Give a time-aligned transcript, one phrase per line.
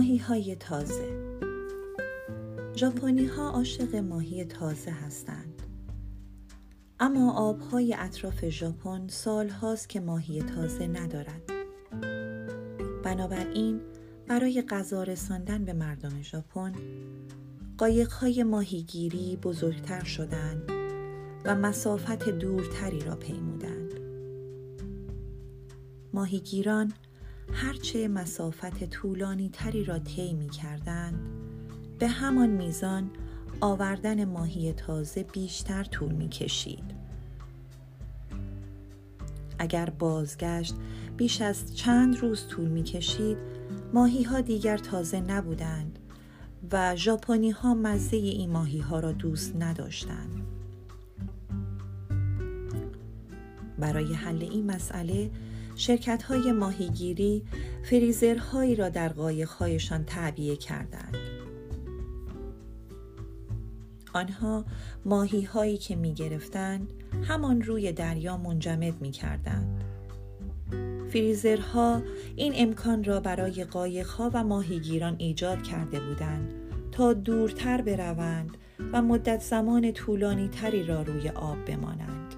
[0.00, 1.38] ماهی های تازه.
[2.76, 5.62] ژاپنی ها عاشق ماهی تازه هستند.
[7.00, 11.42] اما آبهای اطراف ژاپن سال هاست که ماهی تازه ندارد.
[13.04, 13.80] بنابراین
[14.28, 16.72] برای غذا رساندن به مردم ژاپن
[17.78, 20.62] قایقهای ماهیگیری بزرگتر شدند
[21.44, 23.94] و مسافت دورتری را پیمودند.
[26.12, 26.92] ماهیگیران
[27.52, 31.20] هرچه مسافت طولانی تری را طی می کردند
[31.98, 33.10] به همان میزان
[33.60, 36.84] آوردن ماهی تازه بیشتر طول می کشید.
[39.58, 40.74] اگر بازگشت
[41.16, 43.36] بیش از چند روز طول می کشید
[43.92, 45.98] ماهی ها دیگر تازه نبودند
[46.72, 50.46] و ژاپنی ها مزه این ماهی ها را دوست نداشتند.
[53.78, 55.30] برای حل این مسئله
[55.80, 57.44] شرکت های ماهیگیری
[57.82, 61.16] فریزرهایی را در قایقهایشان تعبیه کردند.
[64.14, 64.64] آنها
[65.04, 66.92] ماهی هایی که می گرفتند
[67.22, 69.84] همان روی دریا منجمد می کردند.
[71.12, 72.02] فریزرها
[72.36, 76.52] این امکان را برای قایقها و ماهیگیران ایجاد کرده بودند
[76.92, 78.56] تا دورتر بروند
[78.92, 82.29] و مدت زمان طولانی تری را روی آب بمانند.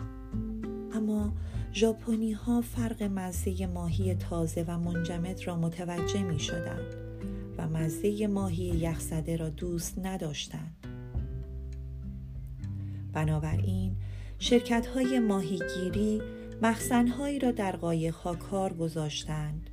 [1.74, 6.94] ژاپنی ها فرق مزه ماهی تازه و منجمد را متوجه می شدند
[7.58, 10.86] و مزه ماهی یخزده را دوست نداشتند.
[13.12, 13.96] بنابراین
[14.38, 16.22] شرکت های ماهیگیری
[16.62, 19.70] مخزنهایی را در قایقها کار گذاشتند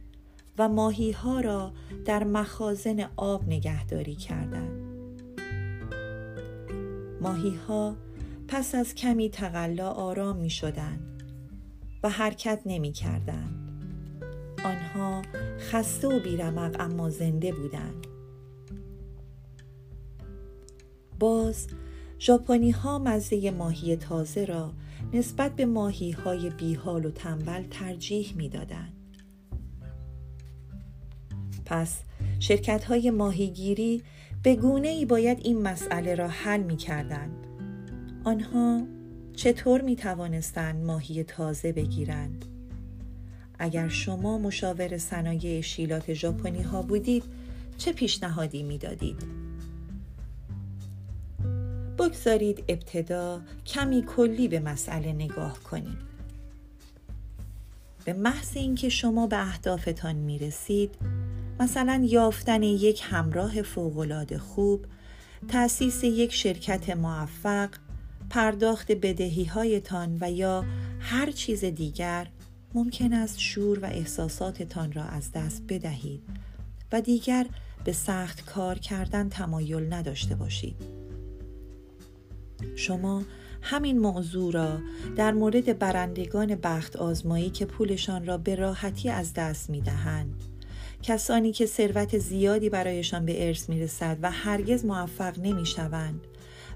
[0.58, 1.74] و ماهی ها را
[2.06, 4.90] در مخازن آب نگهداری کردند.
[7.22, 7.96] ماهی ها
[8.48, 11.19] پس از کمی تقلا آرام می شدند
[12.04, 13.70] و حرکت نمی کردند.
[14.66, 15.22] آنها
[15.60, 18.08] خسته و بیرمق اما زنده بودند.
[21.20, 21.68] باز
[22.20, 24.74] ژاپنی ها مزه ماهی تازه را
[25.14, 28.94] نسبت به ماهی های بیحال و تنبل ترجیح می دادند.
[31.66, 32.04] پس
[32.40, 34.04] شرکت های ماهیگیری
[34.44, 37.48] به گونه ای باید این مسئله را حل می کردند.
[38.24, 38.82] آنها
[39.40, 42.46] چطور می توانستند ماهی تازه بگیرند؟
[43.60, 47.24] اگر شما مشاور صنایع شیلات ژاپنی ها بودید
[47.78, 49.24] چه پیشنهادی می دادید؟
[51.98, 55.98] بگذارید ابتدا کمی کلی به مسئله نگاه کنیم.
[58.06, 60.96] به محض اینکه شما به اهدافتان می رسید
[61.60, 64.86] مثلا یافتن یک همراه فوقالعاده خوب
[65.48, 67.70] تأسیس یک شرکت موفق
[68.30, 70.66] پرداخت بدهی هایتان و یا
[71.00, 72.28] هر چیز دیگر
[72.74, 76.24] ممکن است شور و احساساتتان را از دست بدهید
[76.92, 77.48] و دیگر
[77.84, 80.76] به سخت کار کردن تمایل نداشته باشید.
[82.76, 83.24] شما
[83.62, 84.80] همین موضوع را
[85.16, 90.44] در مورد برندگان بخت آزمایی که پولشان را به راحتی از دست می دهند.
[91.04, 96.22] کسانی که ثروت زیادی برایشان به ارث می رسد و هرگز موفق نمی شوند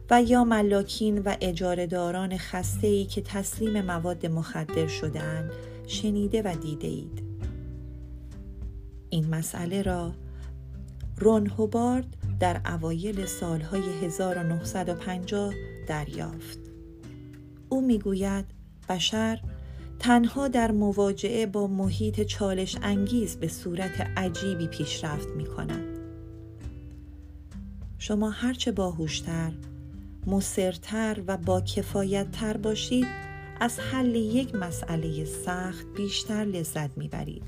[0.10, 5.52] و یا ملاکین و اجارهداران خسته ای که تسلیم مواد مخدر شدهاند
[5.88, 7.24] شنیده و دیده اید.
[9.10, 10.14] این مسئله را
[11.18, 15.54] رون هوبارد در اوایل سالهای 1950
[15.88, 16.60] دریافت.
[17.70, 18.46] او می‌گوید
[18.90, 19.40] بشر
[20.00, 26.00] تنها در مواجهه با محیط چالش انگیز به صورت عجیبی پیشرفت می کند.
[27.98, 29.52] شما هرچه باهوشتر
[30.28, 33.08] مصرتر و با کفایت تر باشید
[33.60, 37.44] از حل یک مسئله سخت بیشتر لذت می‌برید.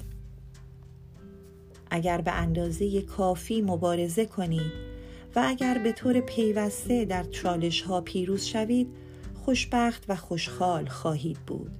[1.90, 4.72] اگر به اندازه کافی مبارزه کنید
[5.36, 8.88] و اگر به طور پیوسته در چالش ها پیروز شوید
[9.46, 11.72] خوشبخت و خوشحال خواهید بود.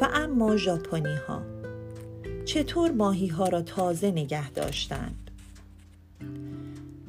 [0.00, 1.42] و اما ژاپنی ها
[2.44, 5.25] چطور ماهی ها را تازه نگه داشتند؟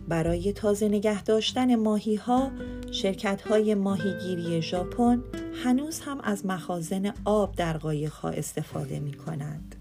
[0.08, 2.52] برای تازه نگه داشتن ماهی ها
[2.92, 5.24] شرکت های ماهیگیری ژاپن
[5.64, 9.76] هنوز هم از مخازن آب در قایق استفاده می کنند.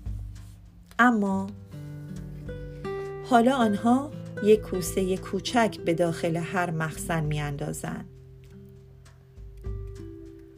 [0.99, 1.47] اما
[3.25, 4.11] حالا آنها
[4.45, 8.09] یک کوسه کوچک به داخل هر مخزن می اندازند.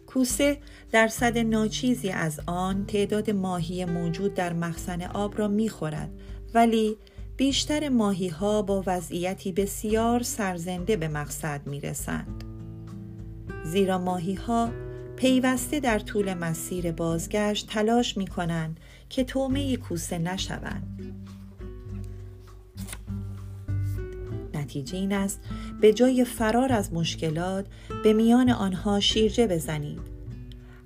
[0.06, 0.58] کوسه
[0.92, 6.10] درصد ناچیزی از آن تعداد ماهی موجود در مخزن آب را می خورد
[6.54, 6.96] ولی
[7.38, 12.44] بیشتر ماهی ها با وضعیتی بسیار سرزنده به مقصد می رسند.
[13.64, 14.70] زیرا ماهی ها
[15.16, 21.14] پیوسته در طول مسیر بازگشت تلاش می کنند که تومه کوسه نشوند.
[24.54, 25.40] نتیجه این است
[25.80, 27.66] به جای فرار از مشکلات
[28.04, 30.00] به میان آنها شیرجه بزنید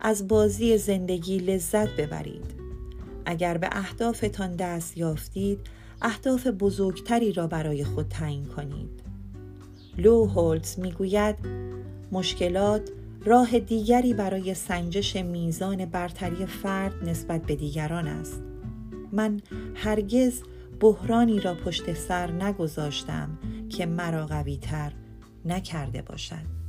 [0.00, 2.54] از بازی زندگی لذت ببرید
[3.24, 5.60] اگر به اهدافتان دست یافتید
[6.02, 9.02] اهداف بزرگتری را برای خود تعیین کنید.
[9.98, 11.36] لو هولتز می‌گوید
[12.12, 12.90] مشکلات
[13.24, 18.42] راه دیگری برای سنجش میزان برتری فرد نسبت به دیگران است.
[19.12, 19.40] من
[19.74, 20.42] هرگز
[20.80, 23.38] بحرانی را پشت سر نگذاشتم
[23.68, 24.92] که مرا قویتر
[25.44, 26.62] نکرده باشد.